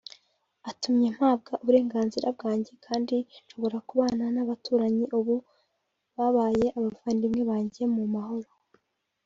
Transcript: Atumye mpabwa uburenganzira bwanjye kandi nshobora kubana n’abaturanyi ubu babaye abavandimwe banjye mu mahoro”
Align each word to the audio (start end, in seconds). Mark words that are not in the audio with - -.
Atumye 0.69 1.07
mpabwa 1.17 1.51
uburenganzira 1.61 2.27
bwanjye 2.37 2.73
kandi 2.85 3.15
nshobora 3.43 3.77
kubana 3.87 4.25
n’abaturanyi 4.35 5.05
ubu 5.17 5.35
babaye 6.15 6.65
abavandimwe 6.77 7.41
banjye 7.49 7.83
mu 7.95 8.03
mahoro” 8.15 8.51